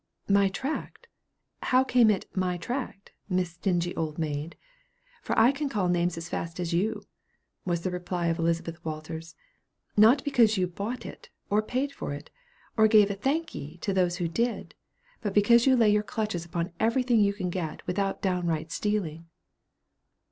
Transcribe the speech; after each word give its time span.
"'My 0.27 0.49
tract' 0.49 1.05
how 1.61 1.83
came 1.83 2.09
it 2.09 2.25
'my 2.35 2.57
tract,' 2.57 3.11
Miss 3.29 3.51
Stingy 3.51 3.95
Oldmaid? 3.95 4.55
for 5.21 5.37
I 5.37 5.51
can 5.51 5.69
call 5.69 5.89
names 5.89 6.17
as 6.17 6.27
fast 6.27 6.59
as 6.59 6.73
you," 6.73 7.03
was 7.65 7.81
the 7.81 7.91
reply 7.91 8.25
of 8.25 8.39
Elizabeth 8.39 8.83
Walters. 8.83 9.35
"Not 9.95 10.23
because 10.23 10.57
you 10.57 10.65
bought 10.65 11.05
it, 11.05 11.29
or 11.51 11.61
paid 11.61 11.91
for 11.91 12.15
it, 12.15 12.31
or 12.75 12.87
gave 12.87 13.11
a 13.11 13.15
thank'ee 13.15 13.77
to 13.81 13.93
those 13.93 14.15
who 14.15 14.27
did; 14.27 14.73
but 15.21 15.35
because 15.35 15.67
you 15.67 15.75
lay 15.75 15.91
your 15.91 16.01
clutches 16.01 16.45
upon 16.45 16.71
every 16.79 17.03
thing 17.03 17.19
you 17.19 17.35
can 17.35 17.51
get 17.51 17.85
without 17.85 18.23
downright 18.23 18.71
stealing." 18.71 19.27